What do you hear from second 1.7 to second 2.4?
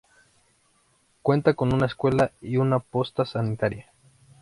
una escuela